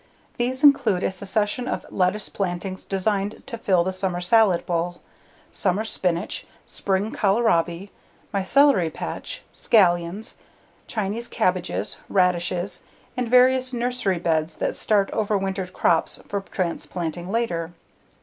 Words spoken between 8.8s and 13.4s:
patch, scallions, Chinese cabbages, radishes, and